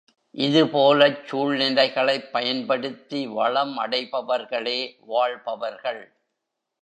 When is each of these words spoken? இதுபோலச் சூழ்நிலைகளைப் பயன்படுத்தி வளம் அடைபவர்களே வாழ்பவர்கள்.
இதுபோலச் 0.35 1.27
சூழ்நிலைகளைப் 1.27 2.31
பயன்படுத்தி 2.31 3.27
வளம் 3.27 3.77
அடைபவர்களே 3.79 4.95
வாழ்பவர்கள். 4.99 6.01